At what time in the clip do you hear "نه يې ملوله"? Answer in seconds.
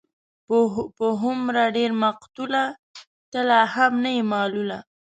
4.03-4.79